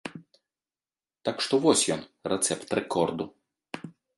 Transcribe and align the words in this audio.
Так 1.29 1.37
што 1.47 1.53
вось 1.65 1.83
ён, 1.99 2.03
рэцэпт 2.33 2.69
рэкорду. 2.81 3.25